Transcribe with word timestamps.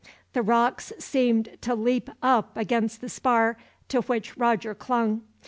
The 0.33 0.41
rocks 0.41 0.91
seemed 0.97 1.57
to 1.61 1.75
leap 1.75 2.09
up 2.23 2.57
against 2.57 3.01
the 3.01 3.07
spar 3.07 3.55
to 3.89 4.01
which 4.01 4.35
Roger 4.35 4.73
clung. 4.73 5.21